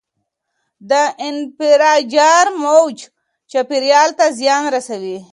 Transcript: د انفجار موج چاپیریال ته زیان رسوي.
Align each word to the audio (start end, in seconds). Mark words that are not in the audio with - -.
د 0.89 0.91
انفجار 1.27 2.45
موج 2.63 2.97
چاپیریال 3.51 4.09
ته 4.19 4.25
زیان 4.39 4.63
رسوي. 4.75 5.17